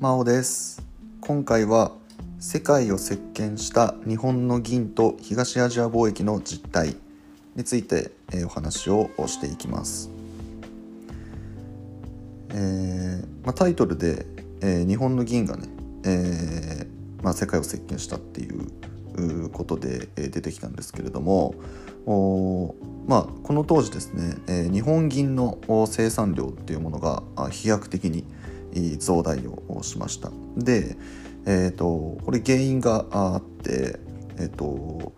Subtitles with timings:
[0.00, 0.82] 真央です。
[1.20, 1.92] 今回は
[2.38, 6.96] 世界を席巻した日本の銀と東アジア貿易の実態
[7.54, 8.10] について、
[8.46, 10.08] お話をしていきます、
[12.48, 14.24] えー、まあ、タイトルで、
[14.62, 15.68] えー、日本の銀がね、
[16.06, 21.54] えー、まあ、世界を席巻したっていうことで出てきたんですけれども
[23.06, 28.24] まあ、この当時ですね、え日本銀の生産量っていうものが飛躍的に
[28.98, 30.96] 増大をしましたで、
[31.46, 33.98] えーと、これ原因があって、
[34.38, 35.12] えーと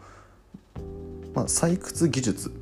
[1.34, 2.52] まあ、採掘技術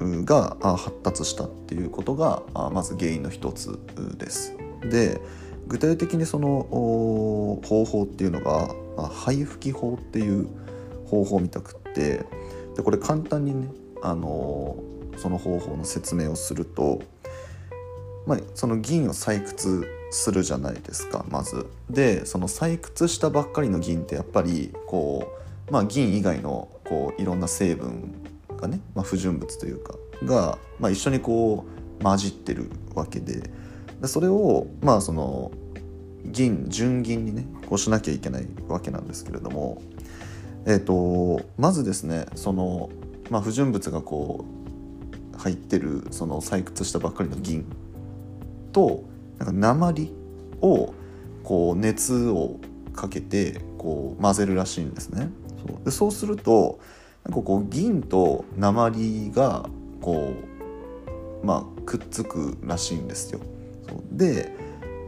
[0.00, 3.78] が発達したっていうことがまず原因の一つ
[4.16, 4.56] です。
[4.88, 5.20] で
[5.66, 8.74] 具体的にその方法っていうのが
[9.10, 10.48] 灰吹き法っていう
[11.06, 12.24] 方法みたくって
[12.76, 13.68] でこれ簡単にね
[14.02, 14.76] あの
[15.16, 17.02] その方法の説明をすると、
[18.26, 21.66] まあ、その銀を採掘するじゃないですかまず。
[21.90, 25.28] でその採掘したばっかりの銀ってやっぱりこ
[25.68, 28.14] う、まあ、銀以外のこういろんな成分
[28.56, 31.64] がね、まあ、不純物というかが、まあ、一緒にこ
[32.00, 33.50] う混じってるわけで
[34.00, 35.50] でそれをまあその
[36.24, 39.82] 銀純銀にねこうしなきゃいけないわけなんですけれども、
[40.66, 42.90] えーと、まずですねその、
[43.30, 44.44] まあ、不純物がこ
[45.34, 47.64] う入ってるその採掘したばっかりの銀
[48.72, 49.04] と
[49.38, 50.12] なんか鉛
[50.60, 50.94] を
[51.44, 52.58] こう熱を
[52.94, 55.30] かけてこう混ぜるらしいんですね。
[55.66, 56.78] そうでそうすると
[57.24, 59.68] なんかこう銀と鉛が
[60.00, 60.34] こ
[61.42, 63.40] う、まあ、くっつくらしいんですよ。
[63.88, 64.52] そうで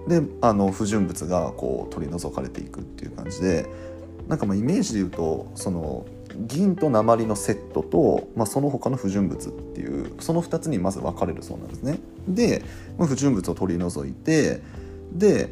[0.08, 3.66] であの不純物がこう取り除かれていくっていう感じで
[4.28, 6.06] なんかまあイメージで言うとその
[6.46, 11.98] 銀と鉛のセットと、まあ、その他の不純物っていうその2つにまず分かれるそうなんですね。
[12.28, 12.62] で
[12.98, 14.60] 不純物を取り除いて
[15.12, 15.50] で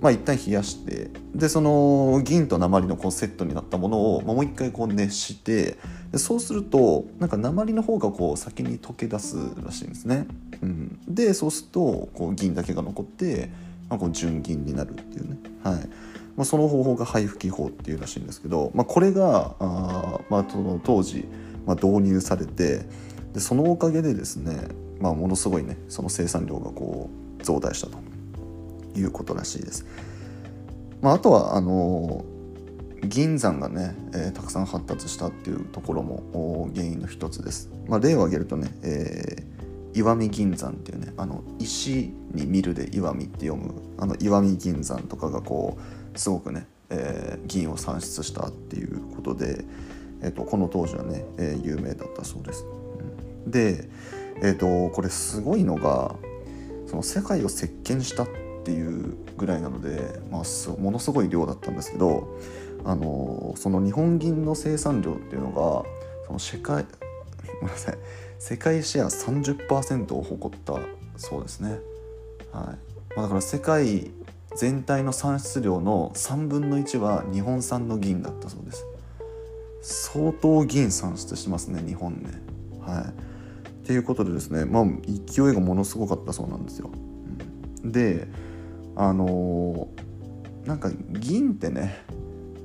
[0.00, 5.76] まあ一旦冷やしてでその銀と鉛のこうセットになったものを、まあ、もう一回こう熱して
[6.10, 10.26] でそうするとなんか鉛の方がこう先に溶け出すらしいんですね。
[10.62, 13.50] うん、でそうするとこう銀だけが残って、
[13.88, 15.38] まあ、こう純銀になるっていうね。
[15.62, 15.88] はい
[16.40, 21.28] まあ、その方法が灰吹き法っていうらしいんですけど、まあ、これがあ、まあ、その当時、
[21.66, 22.86] まあ、導入されて
[23.34, 24.68] でそのおかげでですね、
[25.00, 27.98] まあ、ものすごいねその生産量がこう増大したと
[28.98, 29.84] いうことらしいです。
[31.02, 32.24] まあ、あとはあの
[33.04, 37.68] 銀山がね、えー、たくさん発達したっていうところも原因の一つです。
[37.86, 49.64] まあ、例を挙げるとね、えー、石見銀山っていうねあの石に見るで石見って読むあの石見銀山とかがこうすごくね、えー、銀を産出したっていうことで、
[50.20, 52.66] えーと、この当時はね、えー、有名だったそうです。
[53.46, 53.88] うん、で、
[54.42, 56.14] えーと、これすごいのが
[56.86, 58.28] その世界を席巻したっ
[58.64, 62.38] ていうぐらいなので、まあ、ものすごい量だったんですけど
[62.84, 65.88] あのその日本銀の生産量っていうのが
[66.26, 66.84] その世界
[67.62, 67.98] ごめんなさい
[68.38, 70.78] 世界シェア30%を誇った
[71.16, 71.78] そうですね。
[72.52, 74.10] はいまあ、だから世界
[74.56, 78.84] 全体の産出量の3分の1は日本産の銀だったそうです。
[79.82, 82.30] 相当銀産出してますね日本ね。
[82.80, 83.30] はい。
[83.90, 86.92] っていうことでですねまあ勢いがものすごかったそうなんですよ、
[87.82, 88.28] うん、で
[88.94, 92.04] あのー、なんか銀ってね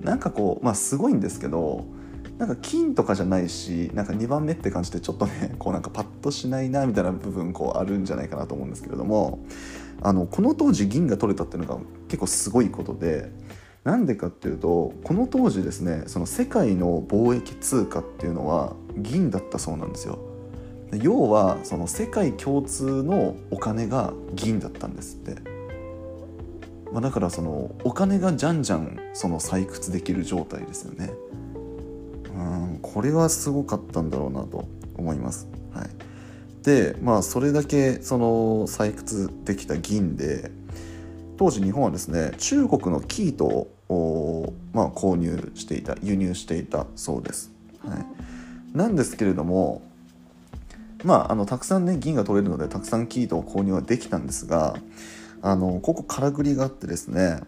[0.01, 1.83] なんかこうまあすごいんですけど
[2.37, 9.43] なんか金とかじゃないしなんか2番目って感じでちょっとねこうなんかパッとしないなみたいな部分こうあるんじゃないかなと思うんですけれども
[10.01, 13.31] あのこの当時銀が取れたっていうのが結構すごいことで
[13.83, 20.19] なんでかっていうとこの当時ですねその世界の貿易通貨っていうのは銀だったそうなんですよ。
[21.01, 25.55] 要はその世界共通のお金が銀だったんですって。
[26.91, 31.11] まあ、だからそのお金がじゃんじゃんその採掘できる状態ですよね。
[32.35, 34.65] うんこれはすごかったんだろうなと
[34.97, 35.47] 思います。
[36.65, 40.49] でまあそれだけその採掘できた銀で
[41.37, 47.51] 当時日本はですね中国の生糸を、まあ、購入していた輸入していたそうです。
[47.87, 49.83] はい、なんですけれども
[51.03, 54.75] まああのたくさんね銀が取れるのでたくさん生糸を購入はできたんですが
[55.43, 57.41] あのここからくりがあってですね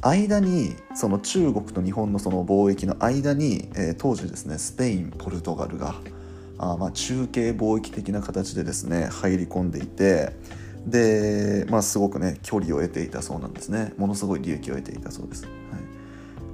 [0.00, 5.94] 間にその中国と日本のその貿易の間に、えー、当時ですねスペインポルトガルが
[6.58, 10.32] あまあ中継貿易的な形でですね入り込んでいて
[10.86, 13.92] で、まあ、すごくね距離を得ていたそうなんですね。
[13.96, 15.52] ものすごい利益を得ていたそうです、はい、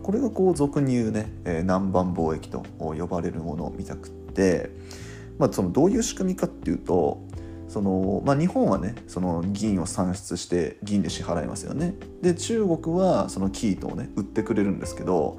[0.03, 4.71] これがこう俗に言うね、えー、南蛮貿易と呼ばれるものを見たくって、
[5.39, 7.23] まあ、そのどういう仕組みかっていうと
[7.69, 11.95] その、まあ、日本はねその銀を産出して銀で支払いますよね。
[12.23, 15.39] で中国はそのキートをね売ってくれるんですけど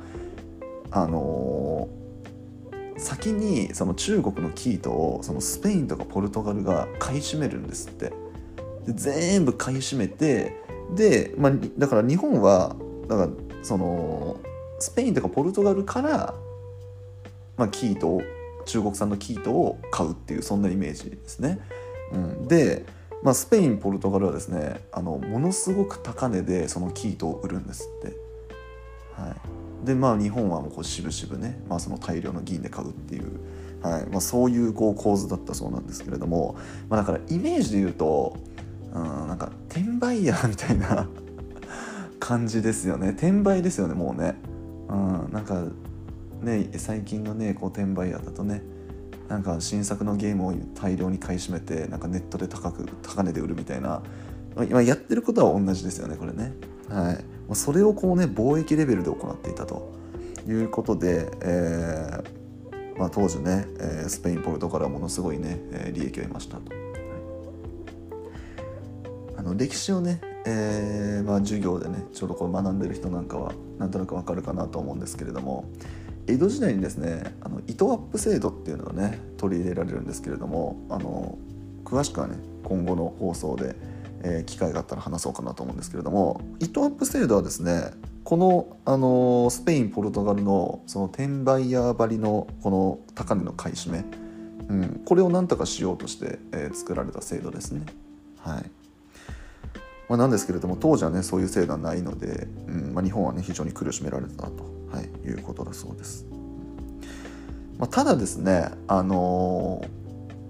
[0.91, 2.04] あのー、
[2.97, 8.13] 先にその中国のキートをそのスペインとかポルトガルが買い占めるんですって
[8.85, 10.53] で全部買い占めて
[10.95, 12.75] で、まあ、だから日本は
[13.07, 13.29] だから
[13.63, 14.39] その
[14.79, 16.35] スペインとかポルトガルから、
[17.57, 18.21] まあ、キートを
[18.65, 21.59] 中国産のキートを買うっていうそんなイメージですね。
[22.11, 22.85] うん、で、
[23.23, 28.15] まあ、スペインポルトガルはですねあのものすごく高値でそのキートを売るんですって。
[29.13, 29.35] はい、
[29.85, 33.39] でまあ日本はもうこう渋々ね、まあ、その大量の銀で買うっていう、
[33.81, 36.57] はいまあ、そういうこう構図だったそうなんですけれども、
[36.89, 38.35] まあ、だからイメージで言うと、
[38.93, 41.07] うん、なんか転売ヤーみたいな
[42.19, 43.09] 感じですよね。
[43.09, 44.35] 転売ですよねもうね、
[44.89, 44.95] う
[45.29, 45.63] ん、なんか
[46.41, 48.63] ね最近のねこう転売ヤーだとね
[49.27, 54.01] なんか新作のゲームを大量に買い占めてなんかネットで高く高値で売るみたいな
[54.69, 56.53] 今やってることは同じですよねこれね。
[56.89, 57.34] はい。
[57.55, 59.95] それをこうね貿易レベルで行っていたと。
[60.47, 66.83] いうことで、えーまあ、当時ね、えー、スペインポルトガルはものすごいね、えー、利益を得ましたと、はい、
[69.37, 75.69] あの歴史をね、えーまあ、授業でねちょうどこう学んでる人なんかはなんとなくわかるかなと思うんですけれども
[76.27, 81.37] 江戸時代にですねあの糸アップ制度っていうのがね取り入れられるんですけれどもあの
[81.83, 83.75] 詳しくはね今後の放送で、
[84.25, 87.91] えー、機会があったら話そうかなと思うんですけれども糸アップ制度はですね
[88.23, 94.05] この、あのスペインポルトガルのその転売ヤー張りのこの高値の買い占め、
[94.67, 97.85] うん、これを何とかしようとして、えー、作られた制度ですね。
[98.39, 98.71] はい
[100.09, 106.25] まあ、なんですけれども当時はねそういう制度はないので、うんまあ、日本はね非常に苦しめられたとはい、いうことだそうです。
[107.77, 109.85] まあ、ただですね、あの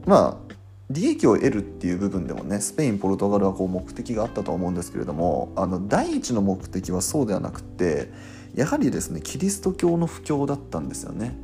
[0.06, 0.44] ー、まあ
[0.89, 8.11] 利益を得るっていう部分でもねスペインポルトガルはこう目的があったと思うんですけれどもあの第一の目的はそうではなくて
[8.53, 11.35] やはりですねキリスト教の布教だったんですよね。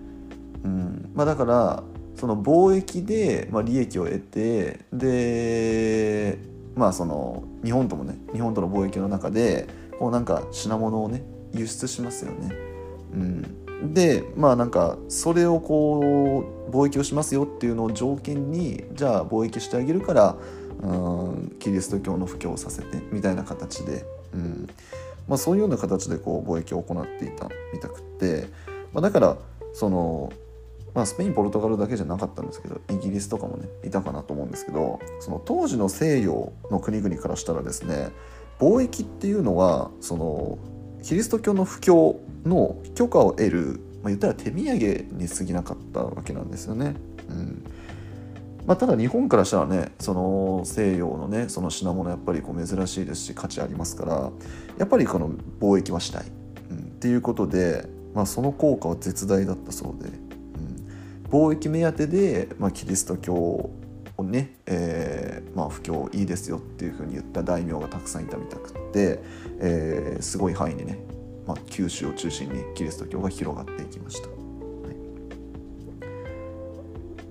[0.64, 1.84] うんまあ、だから
[2.16, 6.38] その貿易で、まあ、利益を得てで
[6.76, 9.68] まあその日本ともね日本との貿易の中で
[9.98, 11.24] こうなんか品物をね
[11.54, 12.50] 輸出しますよね。
[13.14, 20.36] うん、でまあなんかそれをこう貿易をしますよっていうのを条件にじゃあ貿易してあげるから
[20.82, 24.70] うんキリスト教の布教をさせてみたいな形で、うん。
[25.28, 28.50] まあ、そういうような形でこう貿易を行っていたみたくて、
[28.92, 29.38] まあ、だから
[29.74, 30.34] その、
[30.94, 38.10] まあ、スペインポルトガルだけじゃなかったんですけどイギリスとかもねいたかなと思うんですけどその当時の西洋の国々からしたらですね
[38.60, 40.58] 貿易っていうのはその
[41.04, 46.96] キリスト教の布教の許可を得る、まあ、言ったら手土産に過ぎなかったわけなんですよね。
[47.30, 47.64] うん。
[48.66, 54.32] まあ、ただ日本からしたらねその西洋のねその品物やっぱりこう珍しいですし価値ありますから
[54.78, 56.26] やっぱりこの貿易はしたい、
[56.70, 63.72] うん、っていうことで、まあ、その効果は絶大だったそうで、うん、貿易目当てで、まあ、キリスト教を
[64.24, 69.20] ね、えーまあ、布教いいですよっていうふうに言った大名がたくさんいたみたくって、
[69.60, 71.00] えー、すごい範囲にね
[71.48, 74.38] まあ、九州を中心にキリスト教が広がっていきました、はい。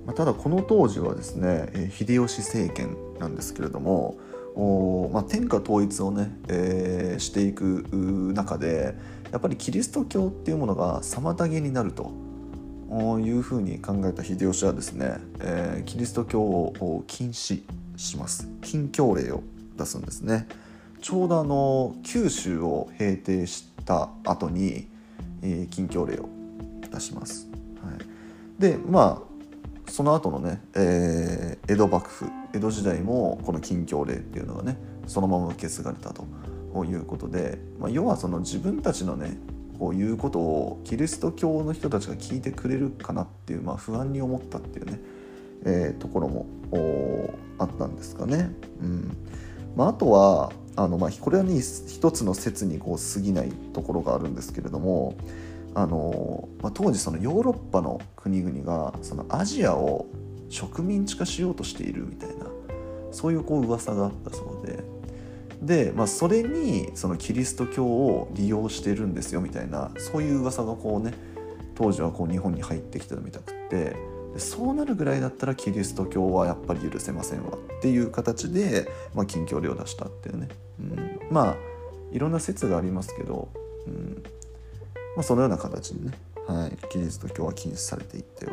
[0.06, 4.18] まあ、ただこの当時はですね、え秀吉政権なんですけれども
[4.54, 7.86] お、まあ、天下統一をね、えー、していく
[8.34, 8.94] 中で
[9.31, 12.12] やっぱりキリスト教っていうものが妨げになると
[13.20, 17.62] いうふうに考えた秀吉はですね、えー、キリスト教を禁止
[17.96, 18.48] します。
[18.62, 19.43] 禁教令を
[19.76, 20.48] 出すんですね。
[21.00, 24.89] ちょうどあの九州を平定した後に、
[25.43, 26.29] えー、禁教令を
[26.93, 27.49] 出します。
[27.82, 34.79] はい、でまあその後のね、えー、江戸幕府江戸時代もこの禁教令っていうのがね
[35.09, 36.25] そのまま受け継がれたと
[36.85, 39.37] いうことで、まあ、要はその自分たちのね
[39.81, 45.01] こういうことをキリスト教の人たちが聞いてくれるかなっていう、まあ、不安に思ったっていうね、
[45.65, 46.47] えー、ところも
[47.59, 48.53] あったんですかね。
[48.81, 49.17] うん
[49.75, 55.15] まあ、あとはあのまあこれはね一つの説にこう過ぎないところがあるんですけれども
[55.74, 60.06] あの、まあ、当時そのヨーロッパの国々がそのアジアを
[60.48, 62.46] 植民地化しようとしているみたいな
[63.12, 64.82] そういうこう噂があったそうで。
[65.62, 71.12] で、まあ、それにそのキリスト教を利用してるんですよみたいなそういう噂がこうね
[71.74, 73.94] 当時はこう日本に入ってきてたみたくって
[74.32, 80.49] でそうなるぐらいだったらキリスト教はやっぱり許せませんわっていう形で、まあ、禁教令を出したっていうね、
[80.81, 81.56] うん、まあ
[82.13, 83.49] いろんな説がありますけど、
[83.87, 84.22] うん。
[85.17, 88.53] まあ、そのような形でね、はい、キリスト教は禁止されていったよ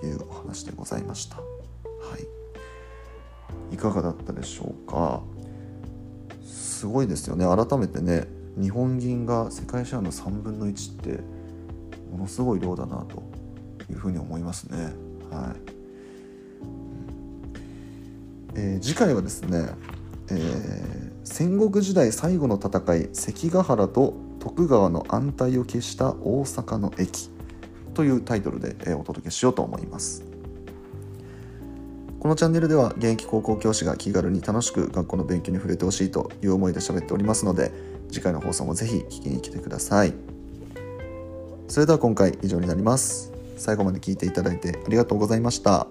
[0.00, 1.36] というお話でございました。
[1.36, 1.42] は
[3.70, 3.74] い。
[3.74, 5.20] いかがだったでしょうか？
[6.44, 7.44] すごいですよね。
[7.44, 8.26] 改めてね
[8.56, 11.20] 日本銀が世界シェアの3分の1って
[12.10, 13.22] ものすごい量だなと
[13.90, 14.92] いうふうに思いますね。
[15.30, 15.80] はい
[18.54, 19.68] えー、次回はですね、
[20.30, 27.30] えー、戦国時代最後の戦い関ヶ原と徳川の安泰を消した大阪の駅
[27.94, 30.30] というタイトルで、えー、お届けしようと思います。
[32.20, 37.72] このチャンネルでは現役高校教師が気軽に楽しく学校の勉強に触れてほしいという思いで喋っておりますので
[38.10, 40.12] 次回の放送もぜひ聞きに来てください
[41.66, 45.86] それでは今回以上になります最後まで聞いていただいてありがとうございました。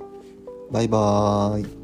[0.72, 1.79] バイバーイ。